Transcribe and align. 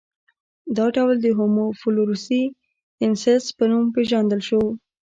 دا 0.75 0.85
ډول 0.95 1.15
د 1.21 1.27
هومو 1.37 1.65
فلورسي 1.79 2.43
ینسیس 3.03 3.43
په 3.57 3.63
نوم 3.71 3.85
پېژندل 3.95 4.41
شو. 4.47 4.61